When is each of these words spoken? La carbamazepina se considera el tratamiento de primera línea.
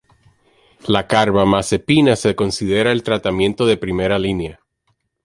La 0.87 1.05
carbamazepina 1.07 2.15
se 2.15 2.35
considera 2.35 2.91
el 2.91 3.03
tratamiento 3.03 3.67
de 3.67 3.77
primera 3.77 4.17
línea. 4.17 4.59